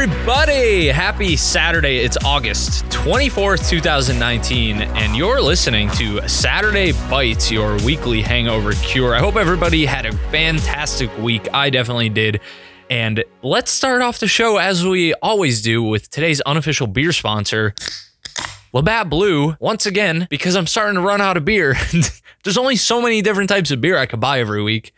everybody? 0.00 0.86
Happy 0.86 1.34
Saturday. 1.34 1.98
It's 1.98 2.16
August 2.24 2.84
24th, 2.84 3.68
2019, 3.68 4.82
and 4.82 5.16
you're 5.16 5.42
listening 5.42 5.90
to 5.92 6.26
Saturday 6.28 6.92
Bites, 7.10 7.50
your 7.50 7.76
weekly 7.78 8.22
hangover 8.22 8.74
cure. 8.74 9.16
I 9.16 9.18
hope 9.18 9.34
everybody 9.34 9.84
had 9.84 10.06
a 10.06 10.12
fantastic 10.30 11.10
week. 11.18 11.48
I 11.52 11.70
definitely 11.70 12.10
did. 12.10 12.38
And 12.88 13.24
let's 13.42 13.72
start 13.72 14.00
off 14.00 14.20
the 14.20 14.28
show 14.28 14.58
as 14.58 14.86
we 14.86 15.14
always 15.14 15.62
do 15.62 15.82
with 15.82 16.08
today's 16.10 16.40
unofficial 16.42 16.86
beer 16.86 17.10
sponsor, 17.10 17.74
Labatt 18.72 19.10
Blue, 19.10 19.56
once 19.58 19.84
again, 19.84 20.28
because 20.30 20.54
I'm 20.54 20.68
starting 20.68 20.94
to 20.94 21.00
run 21.00 21.20
out 21.20 21.36
of 21.36 21.44
beer. 21.44 21.76
There's 22.44 22.58
only 22.58 22.76
so 22.76 23.02
many 23.02 23.20
different 23.20 23.48
types 23.48 23.72
of 23.72 23.80
beer 23.80 23.98
I 23.98 24.06
could 24.06 24.20
buy 24.20 24.38
every 24.38 24.62
week 24.62 24.92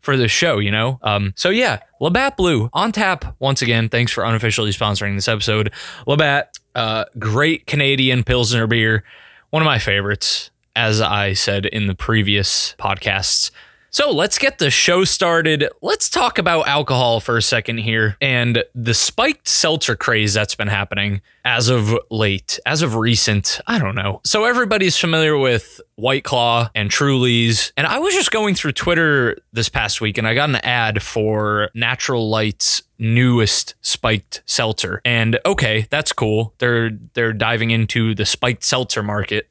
for 0.00 0.16
the 0.16 0.28
show, 0.28 0.58
you 0.58 0.70
know? 0.70 0.98
Um, 1.02 1.32
so 1.36 1.50
yeah, 1.50 1.80
Labatt 2.00 2.36
Blue 2.36 2.70
on 2.72 2.92
tap 2.92 3.36
once 3.38 3.62
again. 3.62 3.88
Thanks 3.88 4.12
for 4.12 4.24
unofficially 4.24 4.70
sponsoring 4.70 5.16
this 5.16 5.28
episode. 5.28 5.72
Labatt, 6.06 6.58
uh, 6.74 7.06
great 7.18 7.66
Canadian 7.66 8.22
Pilsner 8.22 8.66
beer, 8.66 9.04
one 9.50 9.62
of 9.62 9.66
my 9.66 9.78
favorites, 9.78 10.50
as 10.74 11.00
I 11.00 11.32
said 11.32 11.66
in 11.66 11.86
the 11.86 11.94
previous 11.94 12.74
podcasts. 12.78 13.50
So 13.96 14.10
let's 14.10 14.36
get 14.36 14.58
the 14.58 14.70
show 14.70 15.04
started. 15.04 15.70
Let's 15.80 16.10
talk 16.10 16.36
about 16.36 16.68
alcohol 16.68 17.18
for 17.18 17.38
a 17.38 17.42
second 17.42 17.78
here 17.78 18.18
and 18.20 18.62
the 18.74 18.92
spiked 18.92 19.48
seltzer 19.48 19.96
craze 19.96 20.34
that's 20.34 20.54
been 20.54 20.68
happening 20.68 21.22
as 21.46 21.70
of 21.70 21.98
late, 22.10 22.60
as 22.66 22.82
of 22.82 22.94
recent. 22.94 23.58
I 23.66 23.78
don't 23.78 23.94
know. 23.94 24.20
So 24.22 24.44
everybody's 24.44 24.98
familiar 24.98 25.38
with 25.38 25.80
White 25.94 26.24
Claw 26.24 26.68
and 26.74 26.90
Truly's. 26.90 27.72
And 27.78 27.86
I 27.86 27.98
was 27.98 28.12
just 28.12 28.30
going 28.30 28.54
through 28.54 28.72
Twitter 28.72 29.38
this 29.54 29.70
past 29.70 30.02
week 30.02 30.18
and 30.18 30.28
I 30.28 30.34
got 30.34 30.50
an 30.50 30.56
ad 30.56 31.02
for 31.02 31.70
Natural 31.72 32.28
Light's 32.28 32.82
newest 32.98 33.76
spiked 33.80 34.42
seltzer. 34.44 35.00
And 35.06 35.40
okay, 35.46 35.86
that's 35.88 36.12
cool. 36.12 36.52
They're 36.58 36.90
they're 37.14 37.32
diving 37.32 37.70
into 37.70 38.14
the 38.14 38.26
spiked 38.26 38.62
seltzer 38.62 39.02
market. 39.02 39.48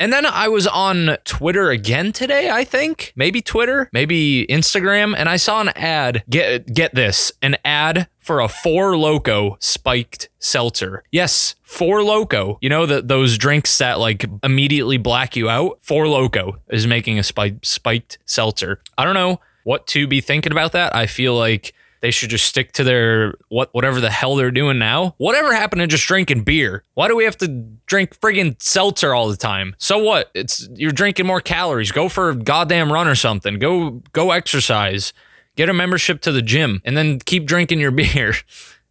And 0.00 0.12
then 0.12 0.24
I 0.26 0.48
was 0.48 0.66
on 0.66 1.16
Twitter 1.24 1.70
again 1.70 2.12
today, 2.12 2.50
I 2.50 2.64
think. 2.64 3.12
Maybe 3.16 3.42
Twitter, 3.42 3.90
maybe 3.92 4.46
Instagram, 4.46 5.14
and 5.16 5.28
I 5.28 5.36
saw 5.36 5.60
an 5.60 5.70
ad. 5.70 6.22
Get 6.30 6.72
get 6.72 6.94
this, 6.94 7.32
an 7.42 7.56
ad 7.64 8.08
for 8.20 8.40
a 8.40 8.48
Four 8.48 8.96
Loco 8.96 9.56
spiked 9.60 10.28
seltzer. 10.38 11.02
Yes, 11.10 11.56
Four 11.62 12.02
Loco. 12.04 12.58
You 12.60 12.68
know 12.68 12.86
that 12.86 13.08
those 13.08 13.38
drinks 13.38 13.76
that 13.78 13.98
like 13.98 14.24
immediately 14.42 14.98
black 14.98 15.34
you 15.34 15.48
out? 15.48 15.78
Four 15.82 16.06
Loco 16.06 16.58
is 16.68 16.86
making 16.86 17.18
a 17.18 17.22
spiked 17.22 17.66
spiked 17.66 18.18
seltzer. 18.24 18.80
I 18.96 19.04
don't 19.04 19.14
know 19.14 19.40
what 19.64 19.86
to 19.88 20.06
be 20.06 20.20
thinking 20.20 20.52
about 20.52 20.72
that. 20.72 20.94
I 20.94 21.06
feel 21.06 21.36
like 21.36 21.74
they 22.00 22.10
should 22.10 22.30
just 22.30 22.46
stick 22.46 22.72
to 22.72 22.84
their 22.84 23.34
what 23.48 23.72
whatever 23.72 24.00
the 24.00 24.10
hell 24.10 24.36
they're 24.36 24.50
doing 24.50 24.78
now. 24.78 25.14
Whatever 25.18 25.52
happened 25.52 25.80
to 25.80 25.86
just 25.86 26.06
drinking 26.06 26.42
beer? 26.44 26.84
Why 26.94 27.08
do 27.08 27.16
we 27.16 27.24
have 27.24 27.36
to 27.38 27.48
drink 27.86 28.18
friggin' 28.18 28.60
seltzer 28.60 29.14
all 29.14 29.28
the 29.28 29.36
time? 29.36 29.74
So 29.78 29.98
what? 29.98 30.30
It's 30.34 30.68
you're 30.74 30.92
drinking 30.92 31.26
more 31.26 31.40
calories. 31.40 31.92
Go 31.92 32.08
for 32.08 32.30
a 32.30 32.34
goddamn 32.36 32.92
run 32.92 33.08
or 33.08 33.14
something. 33.14 33.58
Go 33.58 34.02
go 34.12 34.30
exercise. 34.30 35.12
Get 35.56 35.68
a 35.68 35.74
membership 35.74 36.20
to 36.20 36.30
the 36.30 36.42
gym 36.42 36.80
and 36.84 36.96
then 36.96 37.18
keep 37.18 37.44
drinking 37.44 37.80
your 37.80 37.90
beer. 37.92 38.34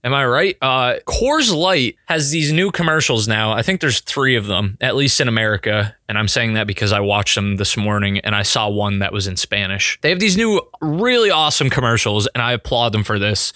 Am 0.08 0.14
I 0.14 0.26
right? 0.26 0.58
Uh, 0.62 1.00
Coors 1.06 1.54
Light 1.54 1.98
has 2.06 2.32
these 2.32 2.54
new 2.54 2.72
commercials 2.72 3.28
now. 3.28 3.52
I 3.52 3.62
think 3.62 3.82
there's 3.82 4.00
three 4.00 4.38
of 4.38 4.46
them, 4.46 4.78
at 4.80 4.96
least 4.96 5.20
in 5.20 5.28
America. 5.28 5.98
And 6.08 6.18
I'm 6.18 6.30
saying 6.30 6.54
that 6.54 6.66
because 6.66 6.94
I 6.94 7.02
watched 7.02 7.36
them 7.36 7.58
this 7.58 7.76
morning 7.76 8.20
and 8.20 8.34
I 8.34 8.44
saw 8.44 8.70
one 8.70 9.00
that 9.00 9.12
was 9.12 9.28
in 9.28 9.36
Spanish. 9.36 10.00
They 10.02 10.10
have 10.10 10.22
these 10.22 10.38
new, 10.38 10.62
really 10.80 11.30
awesome 11.30 11.70
commercials, 11.70 12.26
and 12.28 12.42
I 12.42 12.54
applaud 12.54 12.94
them 12.94 13.04
for 13.04 13.20
this. 13.20 13.52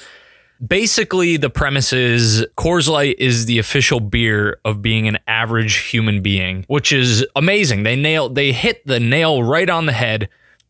Basically, 0.61 1.37
the 1.37 1.49
premise 1.49 1.93
is 1.93 2.45
Coors 2.57 2.89
Light 2.89 3.15
is 3.17 3.45
the 3.45 3.57
official 3.57 4.01
beer 4.01 4.59
of 4.65 4.81
being 4.81 5.07
an 5.07 5.19
average 5.27 5.77
human 5.77 6.21
being, 6.21 6.65
which 6.67 6.91
is 6.91 7.25
amazing. 7.33 7.83
They 7.83 7.95
nail, 7.95 8.27
they 8.27 8.51
hit 8.51 8.85
the 8.85 8.99
nail 8.99 9.41
right 9.41 9.69
on 9.69 9.85
the 9.85 9.93
head. 9.93 10.27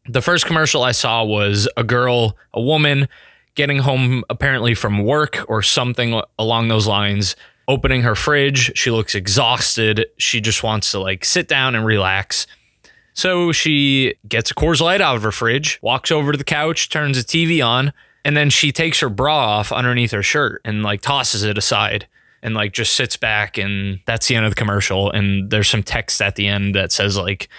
The 0.07 0.21
first 0.21 0.45
commercial 0.45 0.83
I 0.83 0.91
saw 0.91 1.23
was 1.23 1.67
a 1.75 1.83
girl, 1.83 2.37
a 2.53 2.61
woman 2.61 3.07
getting 3.55 3.79
home 3.79 4.23
apparently 4.29 4.73
from 4.73 5.03
work 5.03 5.45
or 5.47 5.61
something 5.61 6.21
along 6.39 6.67
those 6.67 6.87
lines, 6.87 7.35
opening 7.67 8.01
her 8.01 8.15
fridge. 8.15 8.71
She 8.75 8.91
looks 8.91 9.15
exhausted. 9.15 10.05
She 10.17 10.41
just 10.41 10.63
wants 10.63 10.91
to 10.91 10.99
like 10.99 11.25
sit 11.25 11.47
down 11.47 11.75
and 11.75 11.85
relax. 11.85 12.47
So 13.13 13.51
she 13.51 14.15
gets 14.27 14.51
a 14.51 14.53
Coors 14.53 14.81
Light 14.81 15.01
out 15.01 15.15
of 15.17 15.23
her 15.23 15.31
fridge, 15.31 15.79
walks 15.81 16.11
over 16.11 16.31
to 16.31 16.37
the 16.37 16.43
couch, 16.43 16.89
turns 16.89 17.23
the 17.23 17.23
TV 17.23 17.65
on, 17.65 17.93
and 18.23 18.37
then 18.37 18.49
she 18.49 18.71
takes 18.71 18.99
her 18.99 19.09
bra 19.09 19.35
off 19.35 19.71
underneath 19.71 20.11
her 20.11 20.23
shirt 20.23 20.61
and 20.63 20.83
like 20.83 21.01
tosses 21.01 21.43
it 21.43 21.57
aside 21.57 22.07
and 22.43 22.55
like 22.55 22.73
just 22.73 22.95
sits 22.95 23.17
back 23.17 23.57
and 23.57 23.99
that's 24.05 24.27
the 24.27 24.35
end 24.35 24.45
of 24.45 24.51
the 24.51 24.55
commercial 24.55 25.11
and 25.11 25.49
there's 25.51 25.69
some 25.69 25.83
text 25.83 26.21
at 26.21 26.35
the 26.35 26.47
end 26.47 26.75
that 26.75 26.91
says 26.91 27.17
like 27.17 27.49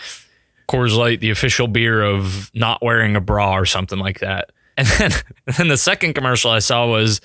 Coors 0.68 0.96
Light 0.96 1.20
the 1.20 1.30
official 1.30 1.68
beer 1.68 2.02
of 2.02 2.50
not 2.54 2.82
wearing 2.82 3.14
a 3.16 3.20
bra 3.20 3.56
or 3.56 3.66
something 3.66 3.98
like 3.98 4.20
that. 4.20 4.51
And 4.76 4.86
then, 4.86 5.12
and 5.46 5.56
then 5.56 5.68
the 5.68 5.76
second 5.76 6.14
commercial 6.14 6.50
I 6.50 6.60
saw 6.60 6.86
was 6.86 7.20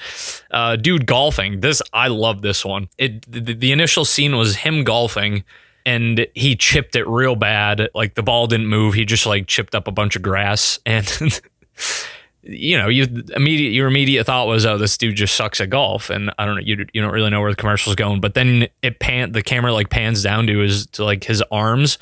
uh, 0.52 0.76
dude 0.76 1.06
golfing. 1.06 1.62
This 1.62 1.82
I 1.94 2.08
love 2.08 2.42
this 2.42 2.66
one. 2.66 2.90
It 2.98 3.30
the, 3.32 3.54
the 3.54 3.72
initial 3.72 4.06
scene 4.06 4.36
was 4.36 4.58
him 4.58 4.84
golfing 4.84 5.44
and 5.86 6.28
he 6.36 6.56
chipped 6.56 6.96
it 6.96 7.08
real 7.08 7.36
bad. 7.36 7.90
Like 7.96 8.16
the 8.16 8.24
ball 8.24 8.48
didn't 8.48 8.68
move. 8.68 8.94
He 8.94 9.06
just 9.06 9.26
like 9.26 9.48
chipped 9.48 9.74
up 9.74 9.88
a 9.88 9.92
bunch 9.92 10.16
of 10.16 10.22
grass 10.22 10.80
and 10.86 11.42
you 12.50 12.78
know, 12.78 12.88
you 12.88 13.06
immediate 13.36 13.72
your 13.72 13.88
immediate 13.88 14.26
thought 14.26 14.48
was, 14.48 14.66
oh, 14.66 14.78
this 14.78 14.98
dude 14.98 15.16
just 15.16 15.36
sucks 15.36 15.60
at 15.60 15.70
golf, 15.70 16.10
and 16.10 16.32
I 16.40 16.46
don't 16.46 16.56
know, 16.56 16.62
you 16.62 16.86
you 16.94 17.02
don't 17.02 17.12
really 17.12 17.30
know 17.30 17.42
where 17.42 17.52
the 17.52 17.58
commercial's 17.58 17.96
going. 17.96 18.22
But 18.22 18.36
then 18.36 18.68
it 18.82 19.00
pan 19.00 19.34
the 19.34 19.44
camera 19.44 19.74
like 19.74 19.90
pans 19.90 20.24
down 20.24 20.48
to 20.48 20.60
his 20.60 20.88
to 20.88 21.04
like 21.04 21.26
his 21.26 21.42
arms, 21.52 21.98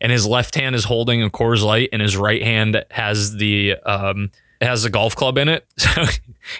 and 0.00 0.12
his 0.12 0.26
left 0.26 0.54
hand 0.54 0.74
is 0.74 0.84
holding 0.84 1.22
a 1.22 1.30
Coors 1.30 1.62
Light, 1.62 1.88
and 1.92 2.02
his 2.02 2.16
right 2.16 2.42
hand 2.42 2.84
has 2.90 3.36
the 3.36 3.76
um 3.84 4.30
it 4.60 4.66
has 4.66 4.84
a 4.84 4.90
golf 4.90 5.14
club 5.16 5.38
in 5.38 5.48
it. 5.48 5.66
So 5.96 6.04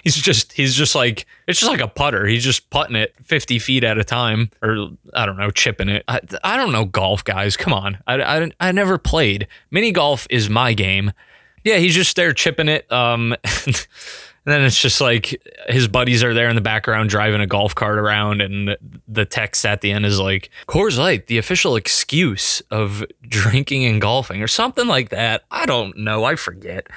he's 0.03 0.15
just 0.15 0.53
he's 0.53 0.75
just 0.75 0.95
like 0.95 1.25
it's 1.47 1.59
just 1.59 1.71
like 1.71 1.81
a 1.81 1.87
putter. 1.87 2.25
He's 2.25 2.43
just 2.43 2.69
putting 2.69 2.95
it 2.95 3.15
50 3.23 3.59
feet 3.59 3.83
at 3.83 3.97
a 3.97 4.03
time, 4.03 4.51
or 4.61 4.89
I 5.13 5.25
don't 5.25 5.37
know, 5.37 5.49
chipping 5.51 5.89
it. 5.89 6.03
I, 6.07 6.19
I 6.43 6.57
don't 6.57 6.71
know 6.71 6.85
golf, 6.85 7.23
guys. 7.23 7.55
Come 7.55 7.73
on, 7.73 7.99
I, 8.07 8.21
I 8.21 8.51
I 8.59 8.71
never 8.71 8.97
played. 8.97 9.47
Mini 9.71 9.91
golf 9.91 10.27
is 10.29 10.49
my 10.49 10.73
game. 10.73 11.13
Yeah, 11.63 11.77
he's 11.77 11.95
just 11.95 12.15
there 12.15 12.33
chipping 12.33 12.69
it. 12.69 12.91
Um, 12.91 13.35
and 13.65 13.85
then 14.45 14.61
it's 14.61 14.81
just 14.81 15.01
like 15.01 15.41
his 15.67 15.87
buddies 15.87 16.23
are 16.23 16.33
there 16.33 16.49
in 16.49 16.55
the 16.55 16.61
background 16.61 17.09
driving 17.09 17.41
a 17.41 17.47
golf 17.47 17.75
cart 17.75 17.99
around, 17.99 18.41
and 18.41 18.77
the 19.07 19.25
text 19.25 19.65
at 19.65 19.81
the 19.81 19.91
end 19.91 20.05
is 20.05 20.19
like 20.19 20.49
Coors 20.67 20.97
Light, 20.97 21.27
the 21.27 21.37
official 21.37 21.75
excuse 21.75 22.61
of 22.71 23.05
drinking 23.21 23.85
and 23.85 24.01
golfing, 24.01 24.41
or 24.41 24.47
something 24.47 24.87
like 24.87 25.09
that. 25.09 25.43
I 25.51 25.65
don't 25.65 25.97
know. 25.97 26.23
I 26.23 26.35
forget 26.35 26.87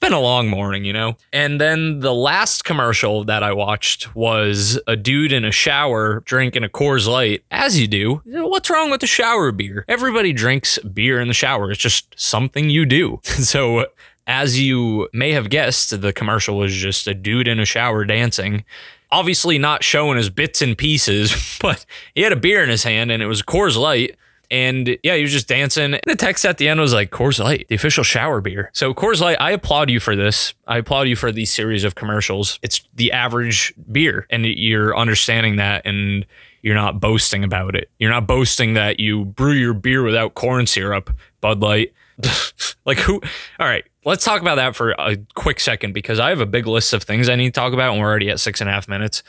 been 0.00 0.12
a 0.12 0.20
long 0.20 0.48
morning, 0.48 0.84
you 0.84 0.92
know? 0.92 1.16
And 1.32 1.60
then 1.60 2.00
the 2.00 2.14
last 2.14 2.64
commercial 2.64 3.24
that 3.24 3.42
I 3.42 3.52
watched 3.52 4.14
was 4.16 4.80
a 4.86 4.96
dude 4.96 5.32
in 5.32 5.44
a 5.44 5.52
shower 5.52 6.20
drinking 6.24 6.64
a 6.64 6.68
Coors 6.68 7.06
Light, 7.06 7.44
as 7.50 7.78
you 7.78 7.86
do. 7.86 8.22
What's 8.24 8.70
wrong 8.70 8.90
with 8.90 9.00
the 9.00 9.06
shower 9.06 9.52
beer? 9.52 9.84
Everybody 9.88 10.32
drinks 10.32 10.78
beer 10.78 11.20
in 11.20 11.28
the 11.28 11.34
shower. 11.34 11.70
It's 11.70 11.80
just 11.80 12.18
something 12.18 12.70
you 12.70 12.86
do. 12.86 13.20
so, 13.24 13.86
as 14.26 14.60
you 14.60 15.08
may 15.12 15.32
have 15.32 15.50
guessed, 15.50 16.00
the 16.00 16.12
commercial 16.12 16.56
was 16.56 16.74
just 16.74 17.06
a 17.06 17.14
dude 17.14 17.48
in 17.48 17.60
a 17.60 17.64
shower 17.64 18.04
dancing 18.04 18.64
obviously 19.12 19.58
not 19.58 19.82
showing 19.82 20.16
his 20.16 20.30
bits 20.30 20.62
and 20.62 20.76
pieces, 20.76 21.58
but 21.60 21.84
he 22.14 22.22
had 22.22 22.32
a 22.32 22.36
beer 22.36 22.62
in 22.62 22.68
his 22.68 22.84
hand 22.84 23.10
and 23.10 23.22
it 23.22 23.26
was 23.26 23.42
Coors 23.42 23.76
Light. 23.76 24.16
And 24.50 24.98
yeah, 25.04 25.14
he 25.14 25.22
was 25.22 25.32
just 25.32 25.46
dancing. 25.46 25.98
The 26.06 26.16
text 26.16 26.44
at 26.44 26.58
the 26.58 26.68
end 26.68 26.80
was 26.80 26.92
like 26.92 27.10
Coors 27.10 27.42
Light, 27.42 27.66
the 27.68 27.76
official 27.76 28.02
shower 28.02 28.40
beer. 28.40 28.70
So 28.72 28.92
Coors 28.92 29.20
Light, 29.20 29.36
I 29.40 29.52
applaud 29.52 29.90
you 29.90 30.00
for 30.00 30.16
this. 30.16 30.54
I 30.66 30.78
applaud 30.78 31.08
you 31.08 31.14
for 31.14 31.30
these 31.30 31.52
series 31.52 31.84
of 31.84 31.94
commercials. 31.94 32.58
It's 32.62 32.82
the 32.94 33.12
average 33.12 33.72
beer, 33.90 34.26
and 34.28 34.44
you're 34.44 34.96
understanding 34.96 35.56
that, 35.56 35.86
and 35.86 36.26
you're 36.62 36.74
not 36.74 37.00
boasting 37.00 37.44
about 37.44 37.76
it. 37.76 37.90
You're 37.98 38.10
not 38.10 38.26
boasting 38.26 38.74
that 38.74 38.98
you 38.98 39.24
brew 39.24 39.52
your 39.52 39.74
beer 39.74 40.02
without 40.02 40.34
corn 40.34 40.66
syrup, 40.66 41.10
Bud 41.40 41.60
Light. 41.60 41.92
like 42.84 42.98
who? 42.98 43.20
All 43.58 43.66
right, 43.66 43.84
let's 44.04 44.24
talk 44.24 44.40
about 44.40 44.56
that 44.56 44.74
for 44.74 44.90
a 44.92 45.16
quick 45.34 45.60
second 45.60 45.92
because 45.92 46.18
I 46.18 46.28
have 46.30 46.40
a 46.40 46.46
big 46.46 46.66
list 46.66 46.92
of 46.92 47.02
things 47.02 47.28
I 47.28 47.36
need 47.36 47.54
to 47.54 47.60
talk 47.60 47.72
about, 47.72 47.92
and 47.92 48.00
we're 48.00 48.08
already 48.08 48.30
at 48.30 48.40
six 48.40 48.60
and 48.60 48.68
a 48.68 48.72
half 48.72 48.88
minutes. 48.88 49.22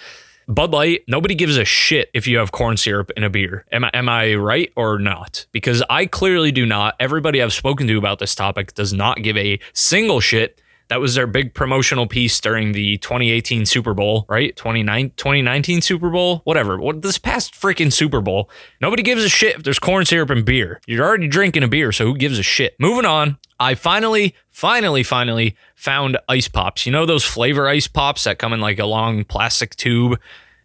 Bud 0.51 0.71
Light, 0.73 1.05
nobody 1.07 1.33
gives 1.33 1.55
a 1.55 1.63
shit 1.63 2.11
if 2.13 2.27
you 2.27 2.39
have 2.39 2.51
corn 2.51 2.75
syrup 2.75 3.09
in 3.15 3.23
a 3.23 3.29
beer. 3.29 3.65
Am 3.71 3.85
I, 3.85 3.91
am 3.93 4.09
I 4.09 4.35
right 4.35 4.69
or 4.75 4.99
not? 4.99 5.45
Because 5.53 5.81
I 5.89 6.05
clearly 6.05 6.51
do 6.51 6.65
not. 6.65 6.95
Everybody 6.99 7.41
I've 7.41 7.53
spoken 7.53 7.87
to 7.87 7.97
about 7.97 8.19
this 8.19 8.35
topic 8.35 8.73
does 8.73 8.91
not 8.91 9.23
give 9.23 9.37
a 9.37 9.61
single 9.71 10.19
shit 10.19 10.61
That 10.91 10.99
was 10.99 11.15
their 11.15 11.25
big 11.25 11.53
promotional 11.53 12.05
piece 12.05 12.41
during 12.41 12.73
the 12.73 12.97
2018 12.97 13.65
Super 13.65 13.93
Bowl, 13.93 14.25
right? 14.27 14.53
2019 14.57 15.81
Super 15.81 16.09
Bowl, 16.09 16.41
whatever. 16.43 16.77
What 16.77 17.01
this 17.01 17.17
past 17.17 17.53
freaking 17.53 17.93
Super 17.93 18.19
Bowl, 18.19 18.49
nobody 18.81 19.01
gives 19.01 19.23
a 19.23 19.29
shit 19.29 19.55
if 19.55 19.63
there's 19.63 19.79
corn 19.79 20.03
syrup 20.03 20.31
and 20.31 20.43
beer. 20.43 20.81
You're 20.87 21.05
already 21.05 21.29
drinking 21.29 21.63
a 21.63 21.69
beer, 21.69 21.93
so 21.93 22.03
who 22.03 22.17
gives 22.17 22.37
a 22.37 22.43
shit? 22.43 22.75
Moving 22.77 23.05
on. 23.05 23.37
I 23.57 23.73
finally, 23.75 24.35
finally, 24.49 25.01
finally 25.03 25.55
found 25.75 26.17
ice 26.27 26.49
pops. 26.49 26.85
You 26.85 26.91
know 26.91 27.05
those 27.05 27.23
flavor 27.23 27.69
ice 27.69 27.87
pops 27.87 28.25
that 28.25 28.37
come 28.37 28.51
in 28.51 28.59
like 28.59 28.77
a 28.77 28.85
long 28.85 29.23
plastic 29.23 29.77
tube 29.77 30.19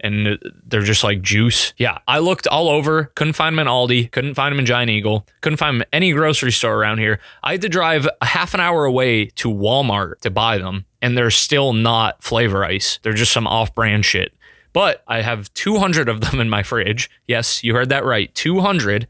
and 0.06 0.38
they're 0.66 0.82
just 0.82 1.04
like 1.04 1.20
juice. 1.20 1.74
Yeah, 1.76 1.98
I 2.06 2.20
looked 2.20 2.46
all 2.46 2.68
over, 2.68 3.04
couldn't 3.14 3.34
find 3.34 3.54
them 3.56 3.66
in 3.66 3.72
Aldi, 3.72 4.10
couldn't 4.12 4.34
find 4.34 4.52
them 4.52 4.60
in 4.60 4.66
Giant 4.66 4.90
Eagle, 4.90 5.26
couldn't 5.40 5.58
find 5.58 5.80
them 5.80 5.88
any 5.92 6.12
grocery 6.12 6.52
store 6.52 6.76
around 6.76 6.98
here. 6.98 7.20
I 7.42 7.52
had 7.52 7.62
to 7.62 7.68
drive 7.68 8.08
a 8.20 8.26
half 8.26 8.54
an 8.54 8.60
hour 8.60 8.84
away 8.84 9.26
to 9.26 9.48
Walmart 9.48 10.20
to 10.20 10.30
buy 10.30 10.58
them, 10.58 10.86
and 11.02 11.16
they're 11.16 11.30
still 11.30 11.72
not 11.72 12.22
flavor 12.22 12.64
ice. 12.64 12.98
They're 13.02 13.12
just 13.12 13.32
some 13.32 13.46
off 13.46 13.74
brand 13.74 14.04
shit. 14.04 14.32
But 14.72 15.02
I 15.08 15.22
have 15.22 15.52
200 15.54 16.06
of 16.08 16.20
them 16.20 16.38
in 16.38 16.50
my 16.50 16.62
fridge. 16.62 17.08
Yes, 17.26 17.64
you 17.64 17.74
heard 17.74 17.88
that 17.88 18.04
right. 18.04 18.34
200 18.34 19.08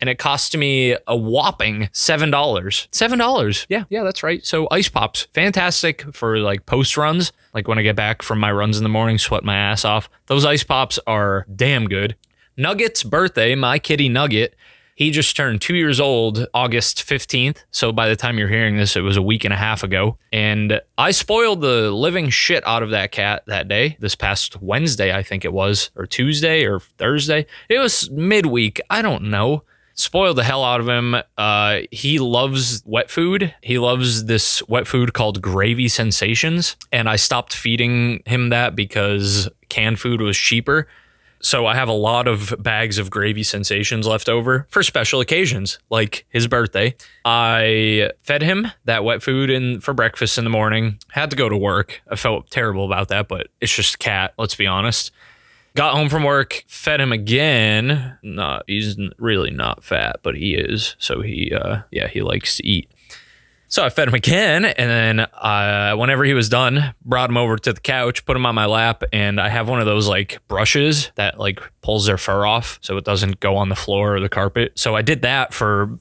and 0.00 0.08
it 0.08 0.18
cost 0.18 0.56
me 0.56 0.96
a 1.06 1.16
whopping 1.16 1.88
seven 1.92 2.30
dollars. 2.30 2.88
Seven 2.90 3.18
dollars. 3.18 3.66
Yeah, 3.68 3.84
yeah, 3.88 4.02
that's 4.02 4.22
right. 4.22 4.44
So 4.44 4.68
ice 4.70 4.88
pops, 4.88 5.22
fantastic 5.34 6.14
for 6.14 6.38
like 6.38 6.66
post 6.66 6.96
runs. 6.96 7.32
Like 7.54 7.68
when 7.68 7.78
I 7.78 7.82
get 7.82 7.96
back 7.96 8.22
from 8.22 8.38
my 8.38 8.52
runs 8.52 8.76
in 8.76 8.82
the 8.82 8.88
morning, 8.88 9.18
sweat 9.18 9.44
my 9.44 9.56
ass 9.56 9.84
off. 9.84 10.08
Those 10.26 10.44
ice 10.44 10.62
pops 10.62 10.98
are 11.06 11.46
damn 11.54 11.86
good. 11.86 12.16
Nugget's 12.56 13.02
birthday, 13.04 13.54
my 13.54 13.78
kitty 13.78 14.08
Nugget, 14.08 14.54
he 14.98 15.12
just 15.12 15.36
turned 15.36 15.60
two 15.60 15.76
years 15.76 16.00
old 16.00 16.48
August 16.52 17.06
15th. 17.06 17.58
So 17.70 17.92
by 17.92 18.08
the 18.08 18.16
time 18.16 18.36
you're 18.36 18.48
hearing 18.48 18.76
this, 18.78 18.96
it 18.96 19.02
was 19.02 19.16
a 19.16 19.22
week 19.22 19.44
and 19.44 19.54
a 19.54 19.56
half 19.56 19.84
ago. 19.84 20.16
And 20.32 20.80
I 20.98 21.12
spoiled 21.12 21.60
the 21.60 21.92
living 21.92 22.30
shit 22.30 22.66
out 22.66 22.82
of 22.82 22.90
that 22.90 23.12
cat 23.12 23.44
that 23.46 23.68
day, 23.68 23.96
this 24.00 24.16
past 24.16 24.60
Wednesday, 24.60 25.14
I 25.14 25.22
think 25.22 25.44
it 25.44 25.52
was, 25.52 25.90
or 25.94 26.04
Tuesday 26.04 26.64
or 26.64 26.80
Thursday. 26.80 27.46
It 27.68 27.78
was 27.78 28.10
midweek. 28.10 28.80
I 28.90 29.00
don't 29.02 29.30
know 29.30 29.62
spoiled 29.98 30.38
the 30.38 30.44
hell 30.44 30.64
out 30.64 30.80
of 30.80 30.88
him. 30.88 31.16
Uh, 31.36 31.80
he 31.90 32.18
loves 32.18 32.82
wet 32.86 33.10
food. 33.10 33.54
He 33.62 33.78
loves 33.78 34.24
this 34.24 34.66
wet 34.68 34.86
food 34.86 35.12
called 35.12 35.42
Gravy 35.42 35.88
Sensations. 35.88 36.76
And 36.92 37.08
I 37.08 37.16
stopped 37.16 37.52
feeding 37.52 38.22
him 38.24 38.50
that 38.50 38.76
because 38.76 39.48
canned 39.68 39.98
food 39.98 40.20
was 40.20 40.36
cheaper. 40.36 40.86
So 41.40 41.66
I 41.66 41.74
have 41.74 41.88
a 41.88 41.92
lot 41.92 42.26
of 42.26 42.52
bags 42.58 42.98
of 42.98 43.10
gravy 43.10 43.44
sensations 43.44 44.06
left 44.06 44.28
over 44.28 44.66
for 44.70 44.82
special 44.82 45.20
occasions, 45.20 45.78
like 45.88 46.26
his 46.30 46.48
birthday. 46.48 46.96
I 47.24 48.10
fed 48.22 48.42
him 48.42 48.68
that 48.86 49.04
wet 49.04 49.22
food 49.22 49.48
in 49.48 49.80
for 49.80 49.94
breakfast 49.94 50.36
in 50.36 50.44
the 50.44 50.50
morning. 50.50 50.98
Had 51.10 51.30
to 51.30 51.36
go 51.36 51.48
to 51.48 51.56
work. 51.56 52.02
I 52.10 52.16
felt 52.16 52.50
terrible 52.50 52.84
about 52.84 53.08
that, 53.08 53.28
but 53.28 53.48
it's 53.60 53.74
just 53.74 54.00
cat, 54.00 54.34
let's 54.36 54.56
be 54.56 54.66
honest. 54.66 55.12
Got 55.78 55.94
home 55.94 56.08
from 56.08 56.24
work, 56.24 56.64
fed 56.66 57.00
him 57.00 57.12
again. 57.12 58.18
Not 58.20 58.64
he's 58.66 58.96
really 59.16 59.52
not 59.52 59.84
fat, 59.84 60.16
but 60.24 60.34
he 60.34 60.56
is. 60.56 60.96
So 60.98 61.20
he 61.20 61.52
uh 61.54 61.82
yeah, 61.92 62.08
he 62.08 62.20
likes 62.20 62.56
to 62.56 62.66
eat. 62.66 62.90
So 63.68 63.84
I 63.84 63.88
fed 63.88 64.08
him 64.08 64.14
again, 64.14 64.64
and 64.64 64.90
then 64.90 65.20
uh, 65.20 65.94
whenever 65.94 66.24
he 66.24 66.34
was 66.34 66.48
done, 66.48 66.94
brought 67.04 67.30
him 67.30 67.36
over 67.36 67.56
to 67.56 67.72
the 67.72 67.80
couch, 67.80 68.26
put 68.26 68.36
him 68.36 68.44
on 68.44 68.56
my 68.56 68.66
lap, 68.66 69.04
and 69.12 69.40
I 69.40 69.50
have 69.50 69.68
one 69.68 69.78
of 69.78 69.86
those 69.86 70.08
like 70.08 70.40
brushes 70.48 71.12
that 71.14 71.38
like 71.38 71.60
pulls 71.80 72.06
their 72.06 72.18
fur 72.18 72.44
off 72.44 72.80
so 72.82 72.96
it 72.96 73.04
doesn't 73.04 73.38
go 73.38 73.56
on 73.56 73.68
the 73.68 73.76
floor 73.76 74.16
or 74.16 74.20
the 74.20 74.28
carpet. 74.28 74.72
So 74.74 74.96
I 74.96 75.02
did 75.02 75.22
that 75.22 75.54
for 75.54 75.96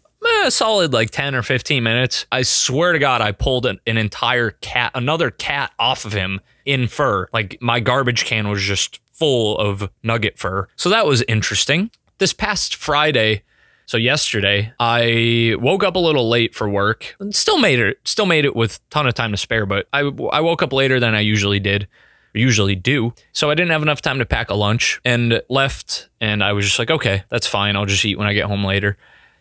a 0.47 0.51
solid 0.51 0.94
like 0.94 1.11
10 1.11 1.35
or 1.35 1.44
15 1.44 1.83
minutes. 1.83 2.25
I 2.31 2.41
swear 2.41 2.94
to 2.94 2.99
God, 2.99 3.21
I 3.21 3.31
pulled 3.33 3.65
an, 3.65 3.79
an 3.85 3.97
entire 3.97 4.51
cat, 4.51 4.91
another 4.95 5.29
cat 5.29 5.71
off 5.77 6.05
of 6.05 6.13
him 6.13 6.41
in 6.65 6.88
fur. 6.88 7.27
Like 7.33 7.57
my 7.61 7.79
garbage 7.79 8.25
can 8.25 8.47
was 8.49 8.63
just 8.63 8.99
full 9.11 9.57
of 9.57 9.89
nugget 10.03 10.39
fur. 10.39 10.67
So 10.75 10.89
that 10.89 11.05
was 11.05 11.21
interesting. 11.23 11.91
This 12.17 12.33
past 12.33 12.75
Friday, 12.75 13.44
so 13.85 13.97
yesterday, 13.97 14.73
I 14.79 15.55
woke 15.59 15.83
up 15.83 15.95
a 15.95 15.99
little 15.99 16.29
late 16.29 16.55
for 16.55 16.67
work. 16.67 17.15
And 17.19 17.35
Still 17.35 17.57
made 17.57 17.79
it. 17.79 17.99
Still 18.05 18.25
made 18.25 18.45
it 18.45 18.55
with 18.55 18.79
ton 18.89 19.07
of 19.07 19.13
time 19.13 19.31
to 19.31 19.38
spare, 19.38 19.65
but 19.65 19.88
I 19.94 20.11
I 20.31 20.41
woke 20.41 20.61
up 20.61 20.73
later 20.73 20.99
than 20.99 21.13
I 21.15 21.19
usually 21.21 21.59
did. 21.59 21.88
Usually 22.33 22.75
do. 22.75 23.13
So 23.33 23.49
I 23.49 23.55
didn't 23.55 23.71
have 23.71 23.81
enough 23.81 24.01
time 24.01 24.19
to 24.19 24.25
pack 24.25 24.49
a 24.49 24.55
lunch 24.55 24.99
and 25.05 25.41
left 25.49 26.09
and 26.19 26.44
I 26.44 26.53
was 26.53 26.65
just 26.65 26.79
like, 26.79 26.91
"Okay, 26.91 27.23
that's 27.29 27.47
fine. 27.47 27.75
I'll 27.75 27.85
just 27.85 28.03
eat 28.05 28.17
when 28.17 28.27
I 28.27 28.33
get 28.33 28.45
home 28.45 28.65
later." 28.65 28.97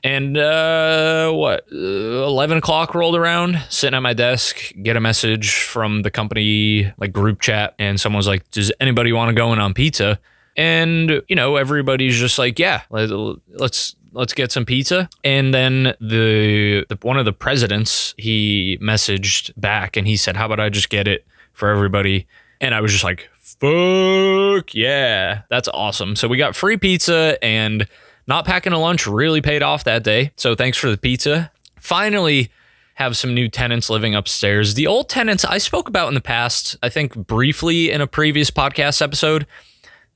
And 0.06 0.36
uh, 0.36 1.32
what, 1.32 1.66
uh, 1.72 1.76
11 1.76 2.58
o'clock 2.58 2.94
rolled 2.94 3.16
around, 3.16 3.60
sitting 3.70 3.96
at 3.96 4.00
my 4.00 4.12
desk, 4.12 4.72
get 4.80 4.96
a 4.96 5.00
message 5.00 5.52
from 5.52 6.02
the 6.02 6.12
company, 6.12 6.92
like 6.96 7.12
group 7.12 7.40
chat. 7.40 7.74
And 7.80 8.00
someone's 8.00 8.28
like, 8.28 8.48
Does 8.52 8.70
anybody 8.78 9.12
want 9.12 9.30
to 9.30 9.34
go 9.34 9.52
in 9.52 9.58
on 9.58 9.74
pizza? 9.74 10.20
And, 10.56 11.22
you 11.26 11.34
know, 11.34 11.56
everybody's 11.56 12.16
just 12.16 12.38
like, 12.38 12.58
Yeah, 12.58 12.82
let's. 12.90 13.96
Let's 14.12 14.32
get 14.32 14.50
some 14.50 14.64
pizza, 14.64 15.10
and 15.24 15.52
then 15.52 15.94
the, 16.00 16.86
the 16.88 16.96
one 17.02 17.18
of 17.18 17.26
the 17.26 17.34
presidents 17.34 18.14
he 18.16 18.78
messaged 18.80 19.50
back, 19.58 19.94
and 19.98 20.06
he 20.06 20.16
said, 20.16 20.38
"How 20.38 20.46
about 20.46 20.58
I 20.58 20.70
just 20.70 20.88
get 20.88 21.06
it 21.06 21.26
for 21.52 21.68
everybody?" 21.68 22.26
And 22.58 22.74
I 22.74 22.80
was 22.80 22.92
just 22.92 23.04
like, 23.04 23.28
"Fuck 23.34 24.74
yeah, 24.74 25.42
that's 25.50 25.68
awesome!" 25.68 26.16
So 26.16 26.28
we 26.28 26.38
got 26.38 26.56
free 26.56 26.78
pizza, 26.78 27.36
and 27.44 27.86
not 28.26 28.44
packing 28.44 28.72
a 28.72 28.78
lunch 28.78 29.06
really 29.06 29.40
paid 29.40 29.62
off 29.62 29.84
that 29.84 30.02
day. 30.02 30.32
So 30.36 30.54
thanks 30.54 30.78
for 30.78 30.90
the 30.90 30.98
pizza. 30.98 31.50
Finally, 31.78 32.50
have 32.94 33.16
some 33.16 33.34
new 33.34 33.48
tenants 33.48 33.90
living 33.90 34.14
upstairs. 34.14 34.74
The 34.74 34.86
old 34.86 35.08
tenants 35.08 35.44
I 35.44 35.58
spoke 35.58 35.88
about 35.88 36.08
in 36.08 36.14
the 36.14 36.20
past, 36.20 36.76
I 36.82 36.88
think 36.88 37.14
briefly 37.14 37.90
in 37.90 38.00
a 38.00 38.06
previous 38.06 38.50
podcast 38.50 39.02
episode. 39.02 39.46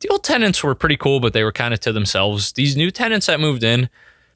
The 0.00 0.08
old 0.08 0.24
tenants 0.24 0.64
were 0.64 0.74
pretty 0.74 0.96
cool, 0.96 1.20
but 1.20 1.34
they 1.34 1.44
were 1.44 1.52
kind 1.52 1.74
of 1.74 1.80
to 1.80 1.92
themselves. 1.92 2.52
These 2.52 2.76
new 2.76 2.90
tenants 2.90 3.26
that 3.26 3.38
moved 3.38 3.62
in, 3.62 3.90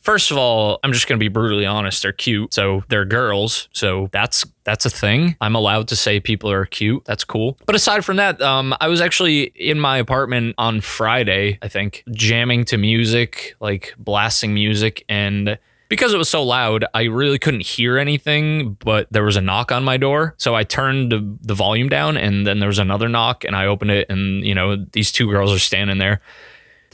First 0.04 0.30
of 0.30 0.36
all, 0.36 0.80
I'm 0.84 0.92
just 0.92 1.08
going 1.08 1.18
to 1.18 1.24
be 1.24 1.28
brutally 1.28 1.64
honest. 1.64 2.02
They're 2.02 2.12
cute. 2.12 2.52
So 2.52 2.84
they're 2.88 3.06
girls. 3.06 3.70
So 3.72 4.10
that's 4.12 4.44
that's 4.62 4.84
a 4.84 4.90
thing. 4.90 5.34
I'm 5.40 5.54
allowed 5.54 5.88
to 5.88 5.96
say 5.96 6.20
people 6.20 6.50
are 6.50 6.66
cute. 6.66 7.06
That's 7.06 7.24
cool. 7.24 7.56
But 7.64 7.74
aside 7.74 8.04
from 8.04 8.16
that, 8.16 8.40
um, 8.42 8.74
I 8.82 8.88
was 8.88 9.00
actually 9.00 9.44
in 9.44 9.80
my 9.80 9.96
apartment 9.96 10.56
on 10.58 10.82
Friday, 10.82 11.58
I 11.62 11.68
think, 11.68 12.04
jamming 12.10 12.66
to 12.66 12.76
music, 12.76 13.56
like 13.60 13.94
blasting 13.96 14.52
music. 14.52 15.06
And 15.08 15.58
because 15.88 16.12
it 16.12 16.18
was 16.18 16.28
so 16.28 16.42
loud, 16.42 16.84
I 16.92 17.04
really 17.04 17.38
couldn't 17.38 17.64
hear 17.64 17.96
anything, 17.96 18.74
but 18.74 19.06
there 19.10 19.24
was 19.24 19.36
a 19.36 19.40
knock 19.40 19.72
on 19.72 19.84
my 19.84 19.96
door. 19.96 20.34
So 20.36 20.54
I 20.54 20.64
turned 20.64 21.12
the 21.12 21.54
volume 21.54 21.88
down 21.88 22.18
and 22.18 22.46
then 22.46 22.58
there 22.58 22.68
was 22.68 22.78
another 22.78 23.08
knock 23.08 23.44
and 23.44 23.56
I 23.56 23.66
opened 23.66 23.90
it 23.90 24.10
and, 24.10 24.44
you 24.44 24.54
know, 24.54 24.76
these 24.92 25.10
two 25.12 25.30
girls 25.30 25.50
are 25.50 25.58
standing 25.58 25.96
there. 25.96 26.20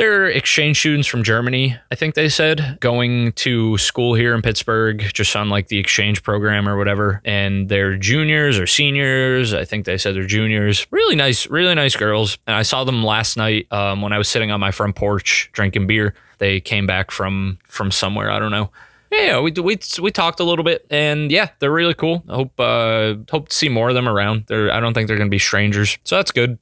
They're 0.01 0.29
exchange 0.29 0.79
students 0.79 1.07
from 1.07 1.23
Germany, 1.23 1.77
I 1.93 1.95
think 1.95 2.15
they 2.15 2.31
said, 2.31 2.79
going 2.81 3.33
to 3.33 3.77
school 3.77 4.15
here 4.15 4.35
in 4.35 4.41
Pittsburgh, 4.41 4.99
just 5.13 5.37
on 5.37 5.51
like 5.51 5.69
the 5.69 5.77
exchange 5.77 6.23
program 6.23 6.67
or 6.67 6.79
whatever. 6.79 7.21
And 7.23 7.69
they're 7.69 7.99
juniors 7.99 8.59
or 8.59 8.67
seniors. 8.67 9.53
I 9.53 9.67
think 9.67 9.85
they 9.85 9.99
said 9.99 10.15
they're 10.15 10.25
juniors. 10.25 10.87
Really 10.91 11.17
nice, 11.17 11.47
really 11.49 11.75
nice 11.75 11.97
girls. 11.97 12.39
And 12.47 12.57
I 12.57 12.63
saw 12.63 12.85
them 12.85 13.05
last 13.05 13.37
night 13.37 13.71
um, 13.71 14.01
when 14.01 14.15
I 14.15 14.17
was 14.17 14.27
sitting 14.27 14.51
on 14.51 14.59
my 14.59 14.71
front 14.71 14.97
porch 14.97 15.51
drinking 15.53 15.87
beer. 15.87 16.15
They 16.39 16.61
came 16.61 16.87
back 16.87 17.11
from 17.11 17.59
from 17.69 17.91
somewhere. 17.91 18.31
I 18.31 18.39
don't 18.39 18.51
know 18.51 18.71
yeah, 19.13 19.41
we 19.41 19.51
we 19.51 19.79
we 20.01 20.11
talked 20.11 20.41
a 20.41 20.45
little 20.45 20.65
bit, 20.65 20.87
and 20.89 21.31
yeah, 21.33 21.51
they're 21.59 21.73
really 21.73 21.95
cool. 21.95 22.23
I 22.29 22.35
hope 22.37 22.59
uh, 22.59 23.17
hope 23.31 23.49
to 23.49 23.55
see 23.55 23.69
more 23.69 23.89
of 23.89 23.95
them 23.95 24.09
around. 24.09 24.45
They're 24.47 24.73
I 24.73 24.81
don't 24.81 24.95
think 24.95 25.09
they're 25.09 25.19
gonna 25.19 25.29
be 25.29 25.39
strangers, 25.39 25.99
so 26.05 26.17
that's 26.17 26.31
good. 26.31 26.59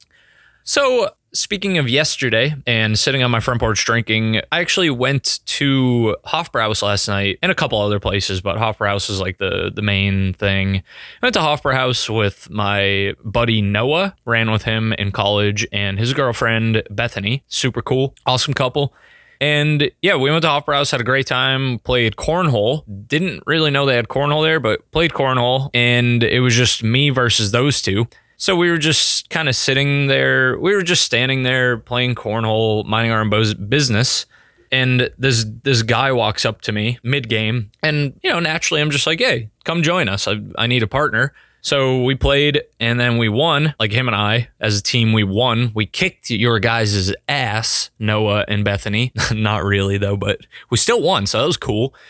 So 0.63 1.09
Speaking 1.31 1.77
of 1.77 1.87
yesterday 1.87 2.55
and 2.65 2.97
sitting 2.97 3.21
on 3.21 3.29
my 3.29 3.39
front 3.39 3.59
porch 3.59 3.85
drinking, 3.85 4.37
I 4.51 4.61
actually 4.61 4.89
went 4.89 5.39
to 5.45 6.15
Hofbrau's 6.25 6.81
last 6.81 7.07
night 7.07 7.37
and 7.43 7.51
a 7.51 7.55
couple 7.55 7.79
other 7.79 7.99
places, 7.99 8.41
but 8.41 8.57
Hofbrau's 8.57 9.11
is 9.11 9.19
like 9.19 9.37
the 9.37 9.71
the 9.73 9.83
main 9.83 10.33
thing. 10.33 10.77
I 10.77 11.25
went 11.25 11.33
to 11.35 11.41
Hofbrau's 11.41 12.09
with 12.09 12.49
my 12.49 13.13
buddy 13.23 13.61
Noah, 13.61 14.15
ran 14.25 14.49
with 14.49 14.63
him 14.63 14.93
in 14.93 15.11
college, 15.11 15.67
and 15.71 15.99
his 15.99 16.15
girlfriend 16.15 16.81
Bethany. 16.89 17.43
Super 17.47 17.83
cool, 17.83 18.15
awesome 18.25 18.55
couple. 18.55 18.93
And 19.39 19.91
yeah, 20.01 20.15
we 20.15 20.31
went 20.31 20.41
to 20.41 20.49
Hofbrau's, 20.49 20.89
had 20.91 20.99
a 20.99 21.03
great 21.05 21.27
time, 21.27 21.77
played 21.79 22.15
cornhole. 22.15 22.83
Didn't 23.07 23.43
really 23.45 23.69
know 23.69 23.85
they 23.85 23.95
had 23.95 24.07
cornhole 24.07 24.43
there, 24.43 24.59
but 24.59 24.89
played 24.91 25.11
cornhole, 25.11 25.69
and 25.75 26.23
it 26.23 26.39
was 26.39 26.55
just 26.55 26.83
me 26.83 27.11
versus 27.11 27.51
those 27.51 27.81
two. 27.83 28.07
So 28.39 28.55
we 28.55 28.71
were 28.71 28.77
just 28.77 29.29
kind 29.29 29.49
of 29.49 29.55
sitting 29.55 30.07
there. 30.07 30.57
We 30.57 30.73
were 30.73 30.81
just 30.81 31.03
standing 31.03 31.43
there 31.43 31.77
playing 31.77 32.15
cornhole, 32.15 32.85
minding 32.85 33.11
our 33.11 33.19
own 33.19 33.29
business. 33.67 34.25
And 34.71 35.11
this 35.17 35.45
this 35.63 35.81
guy 35.81 36.13
walks 36.13 36.45
up 36.45 36.61
to 36.61 36.71
me 36.71 36.99
mid 37.03 37.27
game, 37.27 37.71
and 37.83 38.17
you 38.23 38.29
know 38.31 38.39
naturally 38.39 38.81
I'm 38.81 38.91
just 38.91 39.05
like, 39.05 39.19
hey, 39.19 39.49
come 39.65 39.83
join 39.83 40.07
us. 40.07 40.25
I, 40.27 40.39
I 40.57 40.67
need 40.67 40.83
a 40.83 40.87
partner. 40.87 41.33
So 41.61 42.01
we 42.03 42.15
played 42.15 42.61
and 42.79 42.97
then 42.97 43.17
we 43.17 43.27
won, 43.27 43.75
like 43.77 43.91
him 43.91 44.07
and 44.07 44.15
I, 44.15 44.47
as 44.61 44.79
a 44.79 44.81
team, 44.81 45.11
we 45.11 45.25
won. 45.25 45.71
We 45.75 45.85
kicked 45.85 46.29
your 46.29 46.59
guys' 46.59 47.13
ass, 47.27 47.89
Noah 47.99 48.45
and 48.47 48.63
Bethany. 48.63 49.11
Not 49.33 49.65
really 49.65 49.97
though, 49.97 50.15
but 50.15 50.39
we 50.69 50.77
still 50.77 51.01
won. 51.01 51.25
So 51.25 51.39
that 51.41 51.47
was 51.47 51.57
cool. 51.57 51.93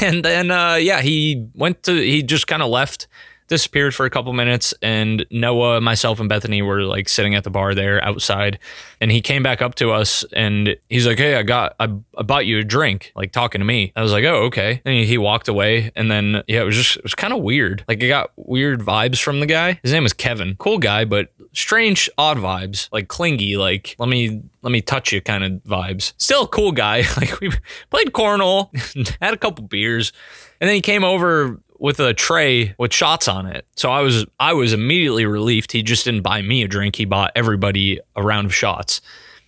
And 0.00 0.24
then, 0.24 0.50
uh, 0.50 0.76
yeah, 0.76 1.00
he 1.00 1.46
went 1.54 1.84
to, 1.84 1.92
he 1.94 2.22
just 2.22 2.48
kind 2.48 2.62
of 2.62 2.70
left 2.70 3.06
disappeared 3.48 3.94
for 3.94 4.06
a 4.06 4.10
couple 4.10 4.32
minutes 4.32 4.74
and 4.82 5.26
Noah, 5.30 5.80
myself 5.80 6.20
and 6.20 6.28
Bethany 6.28 6.62
were 6.62 6.82
like 6.82 7.08
sitting 7.08 7.34
at 7.34 7.44
the 7.44 7.50
bar 7.50 7.74
there 7.74 8.02
outside 8.04 8.58
and 9.00 9.10
he 9.10 9.20
came 9.20 9.42
back 9.42 9.62
up 9.62 9.74
to 9.76 9.90
us 9.92 10.24
and 10.32 10.76
he's 10.88 11.06
like, 11.06 11.18
"Hey, 11.18 11.36
I 11.36 11.42
got 11.42 11.74
I, 11.78 11.92
I 12.16 12.22
bought 12.22 12.46
you 12.46 12.58
a 12.58 12.64
drink." 12.64 13.12
Like 13.14 13.32
talking 13.32 13.60
to 13.60 13.64
me. 13.64 13.92
I 13.94 14.02
was 14.02 14.12
like, 14.12 14.24
"Oh, 14.24 14.44
okay." 14.44 14.80
And 14.84 14.94
he, 14.94 15.06
he 15.06 15.18
walked 15.18 15.48
away 15.48 15.92
and 15.94 16.10
then 16.10 16.42
yeah, 16.46 16.62
it 16.62 16.64
was 16.64 16.76
just 16.76 16.96
it 16.96 17.02
was 17.02 17.14
kind 17.14 17.32
of 17.32 17.40
weird. 17.40 17.84
Like 17.88 18.02
I 18.02 18.08
got 18.08 18.30
weird 18.36 18.80
vibes 18.80 19.22
from 19.22 19.40
the 19.40 19.46
guy. 19.46 19.80
His 19.82 19.92
name 19.92 20.02
was 20.02 20.12
Kevin. 20.12 20.56
Cool 20.58 20.78
guy, 20.78 21.04
but 21.04 21.32
strange 21.52 22.08
odd 22.18 22.38
vibes. 22.38 22.88
Like 22.92 23.08
clingy, 23.08 23.56
like 23.56 23.94
let 23.98 24.08
me 24.08 24.42
let 24.62 24.72
me 24.72 24.80
touch 24.80 25.12
you 25.12 25.20
kind 25.20 25.44
of 25.44 25.52
vibes. 25.64 26.12
Still 26.18 26.46
cool 26.46 26.72
guy. 26.72 27.04
Like 27.16 27.40
we 27.40 27.50
played 27.90 28.08
cornhole, 28.08 28.68
had 29.22 29.32
a 29.32 29.38
couple 29.38 29.64
beers, 29.64 30.12
and 30.60 30.68
then 30.68 30.74
he 30.74 30.82
came 30.82 31.02
over 31.02 31.60
with 31.86 32.00
a 32.00 32.12
tray 32.12 32.74
with 32.78 32.92
shots 32.92 33.28
on 33.28 33.46
it. 33.46 33.64
So 33.76 33.92
I 33.92 34.00
was 34.00 34.26
I 34.40 34.54
was 34.54 34.72
immediately 34.72 35.24
relieved. 35.24 35.70
He 35.70 35.84
just 35.84 36.04
didn't 36.04 36.22
buy 36.22 36.42
me 36.42 36.64
a 36.64 36.68
drink. 36.68 36.96
He 36.96 37.04
bought 37.04 37.30
everybody 37.36 38.00
a 38.16 38.24
round 38.24 38.46
of 38.46 38.52
shots. 38.52 39.00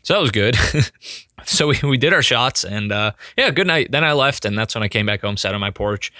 So 0.02 0.14
that 0.14 0.20
was 0.20 0.30
good. 0.30 0.56
so 1.44 1.66
we, 1.66 1.80
we 1.82 1.96
did 1.96 2.12
our 2.12 2.22
shots 2.22 2.62
and 2.62 2.92
uh, 2.92 3.10
yeah, 3.36 3.50
good 3.50 3.66
night. 3.66 3.90
Then 3.90 4.04
I 4.04 4.12
left 4.12 4.44
and 4.44 4.56
that's 4.56 4.76
when 4.76 4.84
I 4.84 4.88
came 4.88 5.04
back 5.04 5.22
home, 5.22 5.36
sat 5.36 5.52
on 5.52 5.60
my 5.60 5.72
porch. 5.72 6.12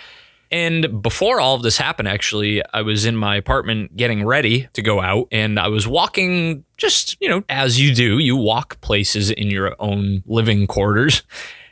And 0.50 1.00
before 1.02 1.38
all 1.38 1.54
of 1.54 1.62
this 1.62 1.76
happened, 1.76 2.08
actually, 2.08 2.64
I 2.74 2.82
was 2.82 3.06
in 3.06 3.14
my 3.14 3.36
apartment 3.36 3.96
getting 3.96 4.26
ready 4.26 4.66
to 4.72 4.82
go 4.82 5.00
out 5.00 5.28
and 5.30 5.60
I 5.60 5.68
was 5.68 5.86
walking 5.86 6.64
just, 6.76 7.16
you 7.20 7.28
know, 7.28 7.44
as 7.48 7.80
you 7.80 7.94
do, 7.94 8.18
you 8.18 8.34
walk 8.34 8.80
places 8.80 9.30
in 9.30 9.52
your 9.52 9.76
own 9.78 10.24
living 10.26 10.66
quarters 10.66 11.22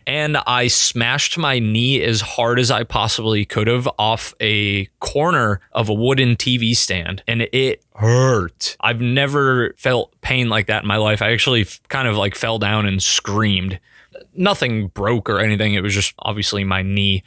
and 0.06 0.36
I 0.46 0.68
smashed 0.68 1.36
my 1.36 1.58
knee 1.58 2.02
as 2.02 2.20
hard 2.20 2.58
as 2.58 2.70
I 2.70 2.84
possibly 2.84 3.44
could 3.44 3.66
have 3.66 3.88
off 3.98 4.34
a 4.40 4.86
corner 5.00 5.60
of 5.72 5.88
a 5.88 5.94
wooden 5.94 6.36
TV 6.36 6.76
stand, 6.76 7.22
and 7.26 7.42
it 7.52 7.82
hurt. 7.94 8.76
I've 8.80 9.00
never 9.00 9.74
felt 9.76 10.18
pain 10.20 10.48
like 10.48 10.66
that 10.66 10.82
in 10.82 10.88
my 10.88 10.96
life. 10.96 11.22
I 11.22 11.32
actually 11.32 11.66
kind 11.88 12.06
of 12.06 12.16
like 12.16 12.34
fell 12.34 12.58
down 12.58 12.86
and 12.86 13.02
screamed. 13.02 13.80
Nothing 14.34 14.88
broke 14.88 15.28
or 15.28 15.40
anything. 15.40 15.74
It 15.74 15.82
was 15.82 15.94
just 15.94 16.14
obviously 16.20 16.62
my 16.62 16.82
knee 16.82 17.22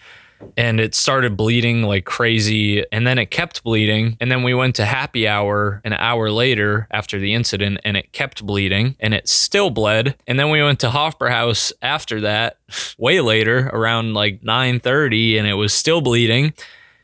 and 0.57 0.79
it 0.79 0.95
started 0.95 1.35
bleeding 1.37 1.83
like 1.83 2.05
crazy 2.05 2.85
and 2.91 3.05
then 3.05 3.17
it 3.17 3.27
kept 3.27 3.63
bleeding 3.63 4.17
and 4.19 4.31
then 4.31 4.43
we 4.43 4.53
went 4.53 4.75
to 4.75 4.85
happy 4.85 5.27
hour 5.27 5.81
an 5.83 5.93
hour 5.93 6.31
later 6.31 6.87
after 6.91 7.19
the 7.19 7.33
incident 7.33 7.79
and 7.83 7.97
it 7.97 8.11
kept 8.11 8.45
bleeding 8.45 8.95
and 8.99 9.13
it 9.13 9.27
still 9.27 9.69
bled 9.69 10.15
and 10.27 10.39
then 10.39 10.49
we 10.49 10.61
went 10.61 10.79
to 10.79 10.89
Hofbrauhaus 10.89 11.71
after 11.81 12.21
that 12.21 12.57
way 12.97 13.21
later 13.21 13.69
around 13.73 14.13
like 14.13 14.41
9:30 14.41 15.37
and 15.37 15.47
it 15.47 15.55
was 15.55 15.73
still 15.73 16.01
bleeding 16.01 16.53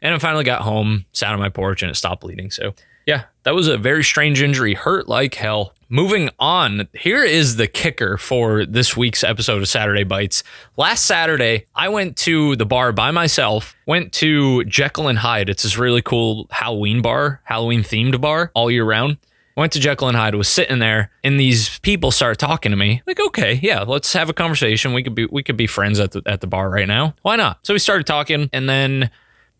and 0.02 0.14
I 0.14 0.20
finally 0.20 0.44
got 0.44 0.62
home 0.62 1.06
sat 1.14 1.32
on 1.32 1.40
my 1.40 1.50
porch 1.50 1.82
and 1.82 1.92
it 1.92 1.96
stopped 1.96 2.22
bleeding 2.22 2.52
so 2.52 2.74
yeah, 3.06 3.26
that 3.44 3.54
was 3.54 3.68
a 3.68 3.78
very 3.78 4.04
strange 4.04 4.42
injury. 4.42 4.74
Hurt 4.74 5.08
like 5.08 5.36
hell. 5.36 5.75
Moving 5.90 6.32
on, 6.40 6.88
here 6.94 7.24
is 7.24 7.58
the 7.58 7.68
kicker 7.68 8.18
for 8.18 8.66
this 8.66 8.98
week's 8.98 9.24
episode 9.24 9.62
of 9.62 9.68
Saturday 9.68 10.04
Bites. 10.04 10.42
Last 10.78 11.06
Saturday, 11.06 11.68
I 11.76 11.90
went 11.90 12.18
to 12.18 12.56
the 12.56 12.66
bar 12.66 12.92
by 12.92 13.12
myself, 13.12 13.76
went 13.86 14.12
to 14.14 14.64
Jekyll 14.64 15.08
and 15.08 15.20
Hyde. 15.20 15.48
It's 15.48 15.62
this 15.62 15.78
really 15.78 16.02
cool 16.02 16.48
Halloween 16.50 17.04
bar, 17.04 17.40
Halloween 17.44 17.82
themed 17.82 18.20
bar 18.20 18.50
all 18.56 18.72
year 18.72 18.84
round. 18.84 19.18
Went 19.56 19.74
to 19.74 19.80
Jekyll 19.80 20.08
and 20.08 20.18
Hyde, 20.18 20.34
was 20.34 20.48
sitting 20.48 20.80
there, 20.80 21.12
and 21.24 21.40
these 21.40 21.78
people 21.80 22.10
started 22.10 22.40
talking 22.40 22.72
to 22.72 22.76
me. 22.76 23.04
Like, 23.06 23.20
okay, 23.20 23.60
yeah, 23.62 23.84
let's 23.84 24.12
have 24.14 24.28
a 24.28 24.34
conversation. 24.34 24.92
We 24.92 25.04
could 25.04 25.14
be 25.14 25.28
we 25.28 25.44
could 25.44 25.56
be 25.56 25.68
friends 25.68 26.00
at 26.00 26.12
the 26.12 26.24
at 26.26 26.42
the 26.42 26.48
bar 26.48 26.68
right 26.68 26.88
now. 26.88 27.14
Why 27.22 27.36
not? 27.36 27.60
So 27.64 27.74
we 27.76 27.80
started 27.80 28.08
talking, 28.08 28.50
and 28.52 28.68
then 28.68 29.12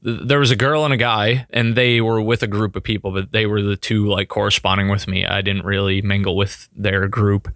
there 0.06 0.38
was 0.38 0.52
a 0.52 0.56
girl 0.56 0.86
and 0.86 0.94
a 0.94 0.98
guy 0.98 1.48
and 1.50 1.76
they 1.76 2.00
were 2.00 2.22
with 2.22 2.44
a 2.44 2.48
group 2.48 2.76
of 2.76 2.84
people 2.84 3.12
but 3.12 3.32
they 3.32 3.48
were 3.48 3.62
the 3.62 3.76
two 3.76 4.08
like 4.08 4.30
corresponding 4.30 4.88
with 4.88 5.08
me. 5.08 5.26
I 5.26 5.42
didn't 5.42 5.66
really 5.66 6.02
mingle 6.02 6.36
with 6.36 6.70
their 6.76 7.08
group 7.08 7.50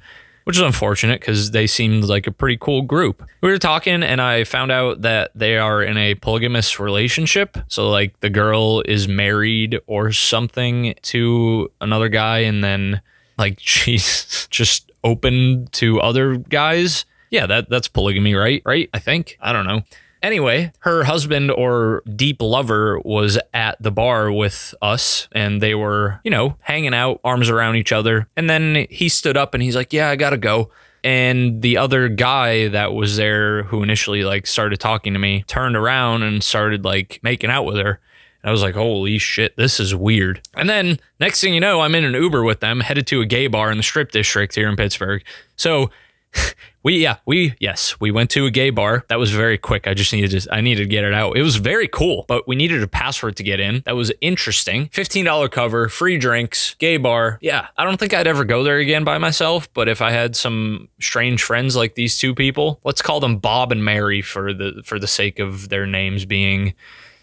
which 0.46 0.58
is 0.58 0.64
unfortunate 0.64 1.22
because 1.22 1.52
they 1.52 1.68
seemed 1.68 2.06
like 2.06 2.26
a 2.26 2.32
pretty 2.32 2.58
cool 2.60 2.82
group. 2.82 3.24
We 3.42 3.52
were 3.52 3.60
talking 3.60 4.02
and 4.02 4.20
i 4.20 4.46
found 4.46 4.72
out 4.72 5.04
that 5.04 5.30
they 5.36 5.60
are 5.60 5.84
in 5.84 5.96
a 5.96 6.16
polygamous 6.16 6.80
relationship. 6.80 7.56
So 7.68 7.92
like 7.92 8.20
the 8.22 8.32
girl 8.32 8.82
is 8.82 9.08
married 9.08 9.80
or 9.86 10.12
something 10.12 10.96
to 11.04 11.72
another 11.80 12.10
guy 12.10 12.40
and 12.40 12.64
then 12.64 13.02
like 13.38 13.60
she's 13.62 14.48
just 14.50 14.92
open 15.04 15.68
to 15.74 16.02
other 16.02 16.38
guys. 16.38 17.06
Yeah 17.30 17.46
that 17.46 17.70
that's 17.70 17.88
polygamy 17.88 18.34
right? 18.34 18.64
Right 18.66 18.90
i 18.92 18.98
think? 18.98 19.38
I 19.40 19.54
don't 19.54 19.68
know 19.68 19.84
Anyway, 20.22 20.72
her 20.80 21.04
husband 21.06 21.52
or 21.52 22.04
deep 22.16 22.42
lover 22.42 23.00
was 23.00 23.40
at 23.54 23.82
the 23.82 23.92
bar 23.92 24.32
with 24.32 24.74
us 24.82 25.28
and 25.32 25.62
they 25.62 25.76
were, 25.76 26.20
you 26.24 26.32
know, 26.32 26.56
hanging 26.62 26.94
out, 26.94 27.22
arms 27.24 27.50
around 27.50 27.76
each 27.76 27.92
other. 27.92 28.28
And 28.36 28.50
then 28.50 28.88
he 28.90 29.08
stood 29.10 29.38
up 29.38 29.54
and 29.54 29.64
he's 29.64 29.76
like, 29.76 29.94
Yeah, 29.94 30.10
I 30.10 30.16
gotta 30.16 30.38
go. 30.38 30.70
And 31.04 31.62
the 31.62 31.78
other 31.78 32.10
guy 32.10 32.68
that 32.68 32.94
was 32.94 33.16
there 33.16 33.64
who 33.64 33.84
initially 33.84 34.24
like 34.24 34.46
started 34.46 34.80
talking 34.80 35.14
to 35.14 35.20
me 35.20 35.44
turned 35.48 35.78
around 35.78 36.24
and 36.24 36.44
started 36.44 36.84
like 36.84 37.20
making 37.24 37.50
out 37.50 37.64
with 37.64 37.78
her. 37.78 38.00
And 38.42 38.50
I 38.50 38.52
was 38.52 38.62
like, 38.62 38.76
holy 38.76 39.18
shit, 39.18 39.56
this 39.58 39.80
is 39.80 39.94
weird. 39.94 40.42
And 40.56 40.70
then 40.70 41.00
next 41.20 41.42
thing 41.42 41.54
you 41.54 41.60
know, 41.60 41.82
I'm 41.82 41.96
in 41.96 42.06
an 42.06 42.14
Uber 42.14 42.44
with 42.44 42.60
them, 42.60 42.82
headed 42.82 43.08
to 43.08 43.22
a 43.22 43.26
gay 43.26 43.48
bar 43.48 43.72
in 43.72 43.78
the 43.78 43.84
strip 43.84 44.12
district 44.12 44.56
here 44.56 44.70
in 44.70 44.76
Pittsburgh. 44.76 45.24
So 45.56 45.90
we 46.84 46.98
yeah 46.98 47.18
we 47.26 47.56
yes 47.60 48.00
we 48.00 48.12
went 48.12 48.30
to 48.32 48.46
a 48.46 48.52
gay 48.52 48.70
bar. 48.70 49.04
That 49.10 49.20
was 49.20 49.32
very 49.32 49.58
quick. 49.58 49.88
I 49.88 49.94
just 49.94 50.14
needed 50.14 50.40
to 50.40 50.54
i 50.54 50.62
needed 50.62 50.84
to 50.84 50.90
get 50.90 51.04
it 51.04 51.14
out. 51.14 51.38
It 51.38 51.42
was 51.42 51.56
very 51.58 51.88
cool 51.88 52.26
but 52.28 52.48
we 52.48 52.56
needed 52.56 52.84
a 52.84 52.88
password 52.88 53.36
to 53.38 53.44
get 53.44 53.60
in. 53.60 53.82
That 53.86 53.96
was 53.96 54.12
interesting. 54.22 54.88
$15 54.90 55.52
cover 55.52 55.90
free 55.90 56.18
drinks 56.18 56.76
gay 56.76 56.98
bar. 56.98 57.40
Yeah 57.42 57.68
i 57.78 57.84
don't 57.84 58.00
think 58.00 58.14
i'd 58.14 58.28
ever 58.28 58.46
go 58.46 58.64
there 58.64 58.78
again 58.78 59.04
by 59.04 59.18
myself 59.18 59.72
but 59.74 59.88
if 59.88 60.02
i 60.02 60.12
had 60.12 60.36
some 60.36 60.88
strange 61.00 61.44
friends 61.44 61.76
like 61.76 61.96
these 61.96 62.18
two 62.18 62.36
people 62.36 62.80
let's 62.84 63.02
call 63.02 63.20
them 63.20 63.38
bob 63.38 63.72
and 63.72 63.84
mary 63.84 64.22
for 64.22 64.54
the 64.54 64.82
for 64.86 65.00
the 65.00 65.08
sake 65.08 65.40
of 65.40 65.70
their 65.70 65.86
names 65.86 66.26
being 66.26 66.74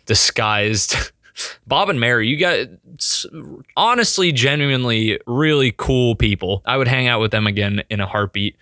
disguised. 0.06 0.96
Bob 1.66 1.90
and 1.90 2.00
Mary, 2.00 2.28
you 2.28 2.38
got 2.38 2.66
honestly, 3.76 4.32
genuinely 4.32 5.20
really 5.26 5.74
cool 5.76 6.14
people. 6.14 6.62
I 6.64 6.78
would 6.78 6.88
hang 6.88 7.08
out 7.08 7.20
with 7.20 7.30
them 7.30 7.46
again 7.46 7.82
in 7.90 8.00
a 8.00 8.06
heartbeat. 8.06 8.56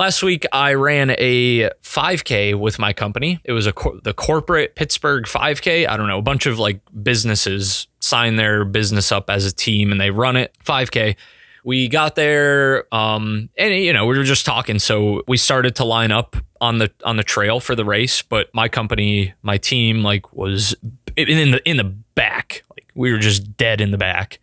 Last 0.00 0.22
week, 0.22 0.46
I 0.50 0.72
ran 0.72 1.10
a 1.18 1.68
5K 1.82 2.58
with 2.58 2.78
my 2.78 2.94
company. 2.94 3.38
It 3.44 3.52
was 3.52 3.66
a 3.66 3.72
cor- 3.74 4.00
the 4.02 4.14
corporate 4.14 4.74
Pittsburgh 4.74 5.24
5K. 5.24 5.86
I 5.86 5.98
don't 5.98 6.08
know, 6.08 6.16
a 6.16 6.22
bunch 6.22 6.46
of 6.46 6.58
like 6.58 6.80
businesses 7.02 7.86
sign 8.00 8.36
their 8.36 8.64
business 8.64 9.12
up 9.12 9.28
as 9.28 9.44
a 9.44 9.52
team 9.52 9.92
and 9.92 10.00
they 10.00 10.10
run 10.10 10.36
it 10.38 10.56
5K. 10.64 11.16
We 11.64 11.88
got 11.88 12.14
there, 12.14 12.86
um, 12.94 13.50
and 13.58 13.74
you 13.74 13.92
know 13.92 14.06
we 14.06 14.16
were 14.16 14.24
just 14.24 14.46
talking, 14.46 14.78
so 14.78 15.22
we 15.28 15.36
started 15.36 15.76
to 15.76 15.84
line 15.84 16.12
up 16.12 16.34
on 16.62 16.78
the 16.78 16.90
on 17.04 17.18
the 17.18 17.22
trail 17.22 17.60
for 17.60 17.74
the 17.74 17.84
race. 17.84 18.22
But 18.22 18.48
my 18.54 18.70
company, 18.70 19.34
my 19.42 19.58
team, 19.58 20.02
like 20.02 20.32
was 20.32 20.74
in 21.14 21.50
the 21.50 21.60
in 21.68 21.76
the 21.76 21.84
back, 21.84 22.64
like 22.70 22.86
we 22.94 23.12
were 23.12 23.18
just 23.18 23.54
dead 23.58 23.82
in 23.82 23.90
the 23.90 23.98
back, 23.98 24.38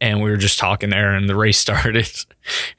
and 0.00 0.22
we 0.22 0.30
were 0.30 0.36
just 0.36 0.60
talking 0.60 0.90
there, 0.90 1.12
and 1.16 1.28
the 1.28 1.34
race 1.34 1.58
started, 1.66 2.08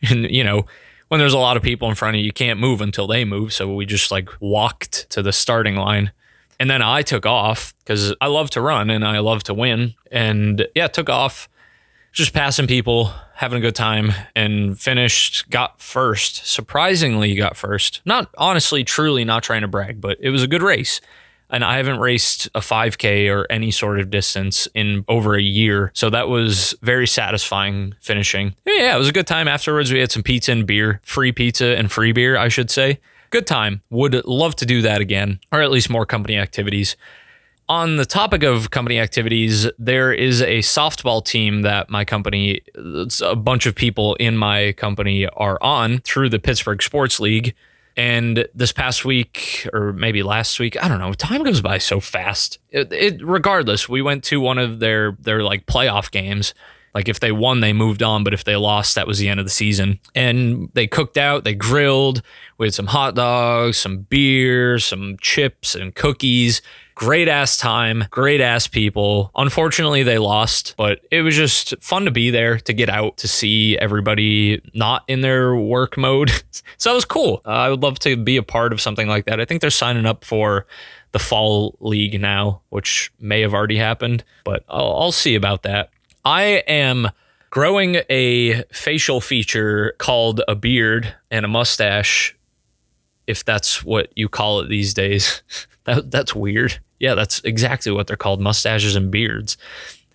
and 0.09 0.31
you 0.31 0.45
know 0.45 0.65
when 1.11 1.19
there's 1.19 1.33
a 1.33 1.37
lot 1.37 1.57
of 1.57 1.61
people 1.61 1.89
in 1.89 1.95
front 1.95 2.15
of 2.15 2.21
you, 2.21 2.25
you 2.25 2.31
can't 2.31 2.57
move 2.57 2.79
until 2.79 3.05
they 3.05 3.25
move. 3.25 3.51
So 3.51 3.75
we 3.75 3.85
just 3.85 4.11
like 4.11 4.29
walked 4.39 5.09
to 5.09 5.21
the 5.21 5.33
starting 5.33 5.75
line. 5.75 6.13
And 6.57 6.69
then 6.69 6.81
I 6.81 7.01
took 7.01 7.25
off 7.25 7.73
because 7.79 8.15
I 8.21 8.27
love 8.27 8.49
to 8.51 8.61
run 8.61 8.89
and 8.89 9.03
I 9.03 9.19
love 9.19 9.43
to 9.43 9.53
win. 9.53 9.93
And 10.09 10.65
yeah, 10.73 10.87
took 10.87 11.09
off, 11.09 11.49
just 12.13 12.31
passing 12.33 12.65
people, 12.65 13.11
having 13.35 13.57
a 13.57 13.61
good 13.61 13.75
time, 13.75 14.13
and 14.37 14.79
finished, 14.79 15.49
got 15.49 15.81
first. 15.81 16.47
Surprisingly, 16.47 17.35
got 17.35 17.57
first. 17.57 17.99
Not 18.05 18.29
honestly, 18.37 18.85
truly 18.85 19.25
not 19.25 19.43
trying 19.43 19.63
to 19.63 19.67
brag, 19.67 19.99
but 19.99 20.17
it 20.21 20.29
was 20.29 20.43
a 20.43 20.47
good 20.47 20.63
race 20.63 21.01
and 21.51 21.63
I 21.63 21.77
haven't 21.77 21.99
raced 21.99 22.47
a 22.55 22.59
5K 22.59 23.29
or 23.29 23.45
any 23.49 23.71
sort 23.71 23.99
of 23.99 24.09
distance 24.09 24.67
in 24.73 25.05
over 25.07 25.35
a 25.35 25.41
year. 25.41 25.91
So 25.93 26.09
that 26.09 26.29
was 26.29 26.73
very 26.81 27.07
satisfying 27.07 27.93
finishing. 28.01 28.55
Yeah, 28.65 28.95
it 28.95 28.97
was 28.97 29.09
a 29.09 29.13
good 29.13 29.27
time. 29.27 29.47
Afterwards, 29.47 29.91
we 29.91 29.99
had 29.99 30.11
some 30.11 30.23
pizza 30.23 30.51
and 30.51 30.65
beer, 30.65 31.01
free 31.03 31.31
pizza 31.31 31.77
and 31.77 31.91
free 31.91 32.13
beer, 32.13 32.37
I 32.37 32.47
should 32.47 32.71
say. 32.71 32.99
Good 33.29 33.47
time. 33.47 33.81
Would 33.89 34.25
love 34.25 34.55
to 34.57 34.65
do 34.65 34.81
that 34.81 35.01
again, 35.01 35.39
or 35.51 35.61
at 35.61 35.71
least 35.71 35.89
more 35.89 36.05
company 36.05 36.37
activities. 36.37 36.95
On 37.69 37.95
the 37.95 38.05
topic 38.05 38.43
of 38.43 38.71
company 38.71 38.99
activities, 38.99 39.69
there 39.79 40.11
is 40.11 40.41
a 40.41 40.59
softball 40.59 41.23
team 41.23 41.61
that 41.61 41.89
my 41.89 42.03
company, 42.03 42.61
a 43.21 43.35
bunch 43.35 43.65
of 43.65 43.75
people 43.75 44.15
in 44.15 44.35
my 44.35 44.73
company 44.73 45.25
are 45.27 45.57
on 45.61 45.99
through 45.99 46.27
the 46.27 46.39
Pittsburgh 46.39 46.81
Sports 46.81 47.21
League. 47.21 47.55
And 47.97 48.47
this 48.55 48.71
past 48.71 49.03
week, 49.03 49.67
or 49.73 49.91
maybe 49.91 50.23
last 50.23 50.59
week, 50.59 50.81
I 50.81 50.87
don't 50.87 50.99
know. 50.99 51.13
Time 51.13 51.43
goes 51.43 51.61
by 51.61 51.77
so 51.77 51.99
fast. 51.99 52.57
It, 52.69 52.91
it, 52.93 53.25
regardless, 53.25 53.89
we 53.89 54.01
went 54.01 54.23
to 54.25 54.39
one 54.39 54.57
of 54.57 54.79
their 54.79 55.17
their 55.19 55.43
like 55.43 55.65
playoff 55.65 56.09
games, 56.09 56.53
Like 56.93 57.07
if 57.07 57.19
they 57.19 57.31
won, 57.31 57.61
they 57.61 57.73
moved 57.73 58.03
on, 58.03 58.23
but 58.23 58.33
if 58.33 58.43
they 58.43 58.55
lost, 58.55 58.95
that 58.95 59.07
was 59.07 59.19
the 59.19 59.29
end 59.29 59.39
of 59.39 59.45
the 59.45 59.51
season. 59.51 59.99
And 60.13 60.69
they 60.73 60.87
cooked 60.87 61.17
out, 61.17 61.43
they 61.43 61.55
grilled, 61.55 62.21
had 62.59 62.73
some 62.73 62.87
hot 62.87 63.15
dogs, 63.15 63.77
some 63.77 63.99
beer, 63.99 64.77
some 64.79 65.17
chips 65.21 65.75
and 65.75 65.95
cookies. 65.95 66.61
Great 66.93 67.27
ass 67.27 67.57
time, 67.57 68.05
great 68.11 68.41
ass 68.41 68.67
people. 68.67 69.31
Unfortunately, 69.35 70.03
they 70.03 70.19
lost, 70.19 70.75
but 70.77 70.99
it 71.09 71.21
was 71.21 71.35
just 71.35 71.73
fun 71.81 72.05
to 72.05 72.11
be 72.11 72.29
there, 72.29 72.59
to 72.59 72.73
get 72.73 72.89
out, 72.89 73.17
to 73.17 73.27
see 73.27 73.77
everybody 73.79 74.61
not 74.75 75.03
in 75.07 75.21
their 75.21 75.55
work 75.55 75.97
mode. 75.97 76.29
so 76.77 76.91
it 76.91 76.95
was 76.95 77.05
cool. 77.05 77.41
Uh, 77.45 77.49
I 77.49 77.69
would 77.69 77.81
love 77.81 77.97
to 77.99 78.15
be 78.17 78.37
a 78.37 78.43
part 78.43 78.71
of 78.71 78.81
something 78.81 79.07
like 79.07 79.25
that. 79.25 79.39
I 79.39 79.45
think 79.45 79.61
they're 79.61 79.71
signing 79.71 80.05
up 80.05 80.23
for 80.23 80.67
the 81.11 81.19
fall 81.19 81.75
league 81.79 82.19
now, 82.21 82.61
which 82.69 83.11
may 83.19 83.41
have 83.41 83.53
already 83.53 83.77
happened, 83.77 84.23
but 84.43 84.63
I'll, 84.69 84.93
I'll 84.95 85.11
see 85.11 85.35
about 85.35 85.63
that. 85.63 85.89
I 86.25 86.63
am 86.67 87.09
growing 87.49 87.97
a 88.09 88.63
facial 88.71 89.21
feature 89.21 89.93
called 89.97 90.41
a 90.47 90.55
beard 90.55 91.13
and 91.29 91.45
a 91.45 91.49
mustache, 91.49 92.35
if 93.27 93.45
that's 93.45 93.83
what 93.83 94.11
you 94.15 94.29
call 94.29 94.61
it 94.61 94.69
these 94.69 94.93
days. 94.93 95.43
that, 95.83 96.11
that's 96.11 96.35
weird. 96.35 96.79
Yeah, 96.99 97.15
that's 97.15 97.39
exactly 97.43 97.91
what 97.91 98.07
they're 98.07 98.17
called 98.17 98.41
mustaches 98.41 98.95
and 98.95 99.11
beards. 99.11 99.57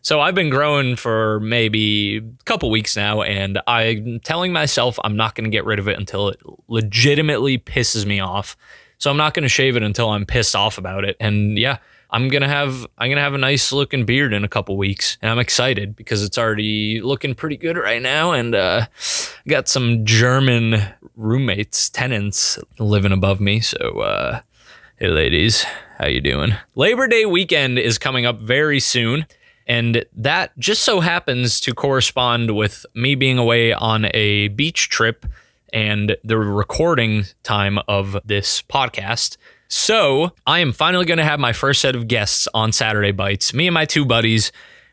So 0.03 0.21
I've 0.21 0.37
been 0.37 0.51
growing 0.51 0.95
for 0.95 1.41
maybe 1.41 2.19
a 2.19 2.45
couple 2.45 2.71
weeks 2.71 2.97
now, 2.97 3.23
and 3.23 3.61
I'm 3.67 4.21
telling 4.21 4.53
myself 4.53 5.01
I'm 5.03 5.17
not 5.17 5.35
going 5.35 5.45
to 5.45 5.51
get 5.51 5.65
rid 5.65 5.81
of 5.81 5.89
it 5.89 5.99
until 5.99 6.29
it 6.29 6.41
legitimately 6.69 7.59
pisses 7.59 8.07
me 8.07 8.21
off. 8.21 8.57
So 8.99 9.11
I'm 9.11 9.17
not 9.17 9.35
going 9.35 9.43
to 9.43 9.49
shave 9.49 9.77
it 9.77 9.83
until 9.83 10.11
I'm 10.11 10.25
pissed 10.25 10.55
off 10.55 10.79
about 10.79 11.05
it. 11.05 11.17
And 11.19 11.59
yeah, 11.59 11.79
I'm 12.17 12.29
gonna 12.29 12.49
have 12.49 12.87
I'm 12.97 13.11
gonna 13.11 13.21
have 13.21 13.35
a 13.35 13.39
nice 13.39 13.73
looking 13.73 14.07
beard 14.07 14.33
in 14.33 14.43
a 14.43 14.49
couple 14.49 14.75
weeks, 14.79 15.19
and 15.21 15.31
I'm 15.31 15.39
excited 15.39 15.95
because 15.95 16.23
it's 16.23 16.39
already 16.39 17.03
looking 17.03 17.35
pretty 17.35 17.59
good 17.59 17.77
right 17.77 18.01
now, 18.01 18.33
and 18.33 18.55
uh, 18.55 18.87
got 19.47 19.69
some 19.69 20.07
German 20.07 20.83
roommates, 21.15 21.91
tenants 21.91 22.59
living 22.79 23.13
above 23.13 23.39
me. 23.39 23.61
So, 23.61 24.01
uh, 24.01 24.41
hey, 24.97 25.09
ladies, 25.09 25.65
how 25.99 26.07
you 26.07 26.23
doing? 26.23 26.55
Labor 26.75 27.07
Day 27.07 27.27
weekend 27.27 27.79
is 27.79 27.99
coming 27.99 28.25
up 28.25 28.41
very 28.41 28.81
soon. 28.81 29.27
And 29.67 30.07
that 30.17 30.59
just 30.59 30.85
so 30.85 31.01
happens 31.01 31.61
to 31.61 31.75
correspond 31.75 32.57
with 32.57 32.87
me 32.95 33.15
being 33.15 33.37
away 33.37 33.75
on 33.75 34.07
a 34.15 34.49
beach 34.49 34.89
trip 34.89 35.27
and 35.71 36.17
the 36.25 36.39
recording 36.39 37.25
time 37.43 37.79
of 37.89 38.17
this 38.25 38.63
podcast. 38.63 39.37
So 39.69 40.33
I 40.47 40.61
am 40.61 40.73
finally 40.73 41.07
going 41.07 41.19
to 41.19 41.25
have 41.25 41.41
my 41.41 41.53
first 41.53 41.81
set 41.81 41.97
of 41.97 42.09
guests 42.09 42.47
on 42.55 42.73
Saturday 42.73 43.13
Bites. 43.13 43.53
Me 43.53 43.67
and 43.67 43.75
my 43.75 43.85
two 43.85 44.05
buddies. 44.05 44.53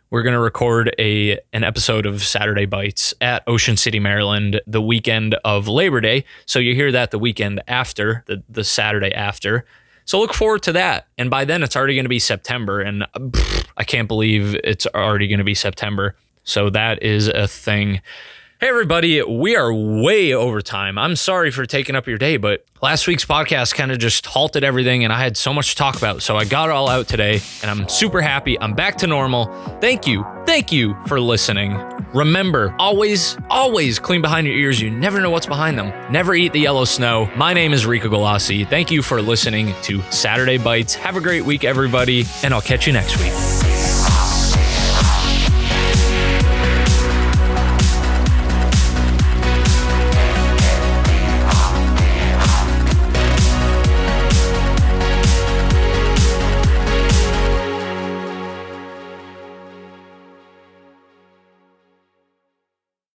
We're 0.09 0.23
going 0.23 0.33
to 0.33 0.39
record 0.39 0.93
a 0.99 1.39
an 1.53 1.63
episode 1.63 2.05
of 2.05 2.21
Saturday 2.21 2.65
Bites 2.65 3.15
at 3.19 3.43
Ocean 3.47 3.77
City, 3.77 3.99
Maryland, 3.99 4.61
the 4.67 4.81
weekend 4.81 5.33
of 5.43 5.67
Labor 5.67 6.01
Day. 6.01 6.25
So 6.45 6.59
you 6.59 6.75
hear 6.75 6.91
that 6.91 7.11
the 7.11 7.17
weekend 7.17 7.61
after, 7.67 8.23
the, 8.27 8.43
the 8.47 8.63
Saturday 8.63 9.11
after. 9.11 9.65
So 10.05 10.19
look 10.19 10.33
forward 10.33 10.61
to 10.63 10.71
that. 10.73 11.07
And 11.17 11.29
by 11.29 11.45
then, 11.45 11.63
it's 11.63 11.75
already 11.75 11.95
going 11.95 12.05
to 12.05 12.09
be 12.09 12.19
September. 12.19 12.81
And 12.81 13.07
pff, 13.15 13.65
I 13.77 13.83
can't 13.83 14.07
believe 14.07 14.55
it's 14.63 14.85
already 14.87 15.27
going 15.27 15.39
to 15.39 15.43
be 15.43 15.55
September. 15.55 16.15
So 16.43 16.69
that 16.69 17.01
is 17.01 17.27
a 17.27 17.47
thing. 17.47 18.01
Hey, 18.63 18.69
everybody, 18.69 19.21
we 19.21 19.57
are 19.57 19.73
way 19.73 20.33
over 20.33 20.61
time. 20.61 20.97
I'm 20.97 21.17
sorry 21.17 21.51
for 21.51 21.65
taking 21.65 21.97
up 21.97 22.07
your 22.07 22.17
day, 22.17 22.37
but 22.37 22.63
last 22.81 23.07
week's 23.07 23.25
podcast 23.25 23.75
kind 23.75 23.91
of 23.91 23.99
just 23.99 24.25
halted 24.25 24.63
everything, 24.63 25.03
and 25.03 25.11
I 25.11 25.19
had 25.19 25.35
so 25.35 25.53
much 25.53 25.71
to 25.71 25.75
talk 25.75 25.97
about. 25.97 26.21
So 26.21 26.37
I 26.37 26.45
got 26.45 26.69
it 26.69 26.71
all 26.71 26.87
out 26.87 27.09
today, 27.09 27.41
and 27.61 27.69
I'm 27.69 27.89
super 27.89 28.21
happy. 28.21 28.57
I'm 28.57 28.73
back 28.73 28.99
to 28.99 29.07
normal. 29.07 29.47
Thank 29.81 30.07
you. 30.07 30.25
Thank 30.45 30.71
you 30.71 30.95
for 31.07 31.19
listening. 31.19 31.73
Remember, 32.13 32.73
always, 32.79 33.37
always 33.49 33.99
clean 33.99 34.21
behind 34.21 34.47
your 34.47 34.55
ears. 34.55 34.79
You 34.79 34.89
never 34.89 35.19
know 35.19 35.29
what's 35.29 35.45
behind 35.45 35.77
them. 35.77 35.91
Never 36.09 36.33
eat 36.33 36.53
the 36.53 36.61
yellow 36.61 36.85
snow. 36.85 37.29
My 37.35 37.53
name 37.53 37.73
is 37.73 37.85
Rico 37.85 38.07
Galassi. 38.07 38.65
Thank 38.65 38.91
you 38.91 39.01
for 39.01 39.21
listening 39.21 39.73
to 39.81 40.01
Saturday 40.03 40.57
Bites. 40.57 40.95
Have 40.95 41.17
a 41.17 41.21
great 41.21 41.43
week, 41.43 41.65
everybody, 41.65 42.23
and 42.43 42.53
I'll 42.53 42.61
catch 42.61 42.87
you 42.87 42.93
next 42.93 43.17
week. 43.17 43.72